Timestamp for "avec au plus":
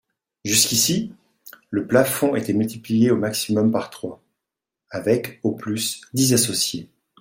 4.89-6.01